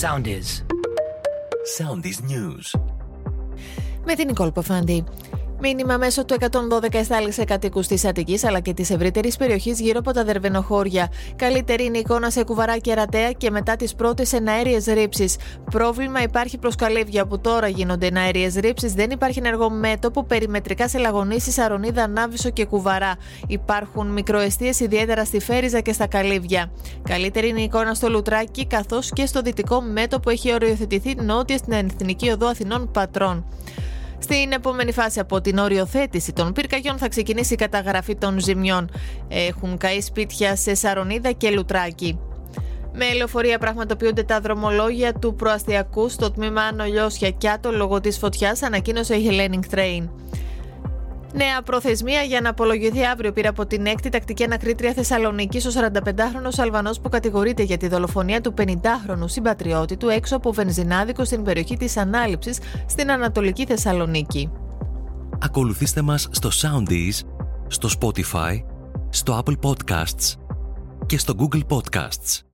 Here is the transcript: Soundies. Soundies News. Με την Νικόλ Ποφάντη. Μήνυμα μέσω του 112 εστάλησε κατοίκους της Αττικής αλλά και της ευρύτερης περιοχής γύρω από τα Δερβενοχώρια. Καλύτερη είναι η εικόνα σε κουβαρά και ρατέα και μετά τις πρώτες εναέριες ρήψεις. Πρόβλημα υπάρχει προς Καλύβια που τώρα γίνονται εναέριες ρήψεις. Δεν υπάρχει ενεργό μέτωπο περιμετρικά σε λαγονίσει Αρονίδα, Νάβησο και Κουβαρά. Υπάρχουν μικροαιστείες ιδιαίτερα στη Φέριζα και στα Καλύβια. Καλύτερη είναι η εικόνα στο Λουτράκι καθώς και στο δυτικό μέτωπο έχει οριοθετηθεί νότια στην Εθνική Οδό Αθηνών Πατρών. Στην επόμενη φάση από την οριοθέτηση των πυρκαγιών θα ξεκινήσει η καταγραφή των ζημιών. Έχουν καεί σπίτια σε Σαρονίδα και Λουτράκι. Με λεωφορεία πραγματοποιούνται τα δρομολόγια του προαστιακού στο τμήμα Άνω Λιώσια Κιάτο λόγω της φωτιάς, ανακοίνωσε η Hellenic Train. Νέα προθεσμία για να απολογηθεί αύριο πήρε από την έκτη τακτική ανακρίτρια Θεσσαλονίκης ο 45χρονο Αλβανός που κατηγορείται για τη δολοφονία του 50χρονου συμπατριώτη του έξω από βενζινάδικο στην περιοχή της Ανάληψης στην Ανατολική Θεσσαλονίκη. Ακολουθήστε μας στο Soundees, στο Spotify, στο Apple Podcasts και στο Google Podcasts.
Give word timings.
Soundies. 0.00 0.64
Soundies 1.78 2.18
News. 2.30 2.80
Με 4.04 4.14
την 4.14 4.26
Νικόλ 4.26 4.50
Ποφάντη. 4.52 5.04
Μήνυμα 5.61 5.97
μέσω 5.97 6.25
του 6.25 6.35
112 6.39 6.93
εστάλησε 6.93 7.43
κατοίκους 7.43 7.87
της 7.87 8.05
Αττικής 8.05 8.43
αλλά 8.43 8.59
και 8.59 8.73
της 8.73 8.89
ευρύτερης 8.89 9.37
περιοχής 9.37 9.79
γύρω 9.79 9.99
από 9.99 10.13
τα 10.13 10.23
Δερβενοχώρια. 10.23 11.11
Καλύτερη 11.35 11.85
είναι 11.85 11.97
η 11.97 11.99
εικόνα 11.99 12.29
σε 12.29 12.43
κουβαρά 12.43 12.77
και 12.77 12.93
ρατέα 12.93 13.31
και 13.31 13.51
μετά 13.51 13.75
τις 13.75 13.95
πρώτες 13.95 14.33
εναέριες 14.33 14.85
ρήψεις. 14.85 15.35
Πρόβλημα 15.71 16.21
υπάρχει 16.21 16.57
προς 16.57 16.75
Καλύβια 16.75 17.25
που 17.25 17.39
τώρα 17.39 17.67
γίνονται 17.67 18.05
εναέριες 18.05 18.55
ρήψεις. 18.55 18.93
Δεν 18.93 19.11
υπάρχει 19.11 19.39
ενεργό 19.39 19.69
μέτωπο 19.69 20.23
περιμετρικά 20.23 20.87
σε 20.87 20.97
λαγονίσει 20.97 21.61
Αρονίδα, 21.61 22.07
Νάβησο 22.07 22.49
και 22.49 22.65
Κουβαρά. 22.65 23.15
Υπάρχουν 23.47 24.07
μικροαιστείες 24.07 24.79
ιδιαίτερα 24.79 25.25
στη 25.25 25.39
Φέριζα 25.39 25.79
και 25.79 25.93
στα 25.93 26.07
Καλύβια. 26.07 26.71
Καλύτερη 27.03 27.47
είναι 27.47 27.61
η 27.61 27.63
εικόνα 27.63 27.93
στο 27.93 28.09
Λουτράκι 28.09 28.65
καθώς 28.65 29.09
και 29.09 29.25
στο 29.25 29.41
δυτικό 29.41 29.81
μέτωπο 29.81 30.29
έχει 30.29 30.53
οριοθετηθεί 30.53 31.15
νότια 31.15 31.57
στην 31.57 31.73
Εθνική 31.73 32.29
Οδό 32.29 32.47
Αθηνών 32.47 32.91
Πατρών. 32.91 33.45
Στην 34.19 34.51
επόμενη 34.51 34.91
φάση 34.91 35.19
από 35.19 35.41
την 35.41 35.57
οριοθέτηση 35.57 36.33
των 36.33 36.53
πυρκαγιών 36.53 36.97
θα 36.97 37.07
ξεκινήσει 37.07 37.53
η 37.53 37.57
καταγραφή 37.57 38.15
των 38.15 38.39
ζημιών. 38.39 38.89
Έχουν 39.27 39.77
καεί 39.77 40.01
σπίτια 40.01 40.55
σε 40.55 40.75
Σαρονίδα 40.75 41.31
και 41.31 41.49
Λουτράκι. 41.49 42.19
Με 42.93 43.13
λεωφορεία 43.13 43.57
πραγματοποιούνται 43.57 44.23
τα 44.23 44.39
δρομολόγια 44.39 45.13
του 45.13 45.35
προαστιακού 45.35 46.09
στο 46.09 46.31
τμήμα 46.31 46.61
Άνω 46.61 46.83
Λιώσια 46.83 47.29
Κιάτο 47.31 47.71
λόγω 47.71 48.01
της 48.01 48.17
φωτιάς, 48.17 48.61
ανακοίνωσε 48.61 49.15
η 49.15 49.27
Hellenic 49.29 49.75
Train. 49.75 50.07
Νέα 51.33 51.61
προθεσμία 51.61 52.21
για 52.21 52.41
να 52.41 52.49
απολογηθεί 52.49 53.05
αύριο 53.05 53.31
πήρε 53.31 53.47
από 53.47 53.65
την 53.65 53.85
έκτη 53.85 54.09
τακτική 54.09 54.43
ανακρίτρια 54.43 54.93
Θεσσαλονίκης 54.93 55.65
ο 55.65 55.69
45χρονο 55.69 56.49
Αλβανός 56.57 56.99
που 56.99 57.09
κατηγορείται 57.09 57.63
για 57.63 57.77
τη 57.77 57.87
δολοφονία 57.87 58.41
του 58.41 58.53
50χρονου 58.57 59.25
συμπατριώτη 59.25 59.97
του 59.97 60.09
έξω 60.09 60.35
από 60.35 60.51
βενζινάδικο 60.51 61.25
στην 61.25 61.43
περιοχή 61.43 61.77
της 61.77 61.97
Ανάληψης 61.97 62.59
στην 62.85 63.11
Ανατολική 63.11 63.65
Θεσσαλονίκη. 63.65 64.51
Ακολουθήστε 65.39 66.01
μας 66.01 66.27
στο 66.31 66.49
Soundees, 66.61 67.25
στο 67.67 67.89
Spotify, 67.99 68.63
στο 69.09 69.43
Apple 69.43 69.69
Podcasts 69.69 70.33
και 71.05 71.17
στο 71.17 71.33
Google 71.39 71.61
Podcasts. 71.69 72.46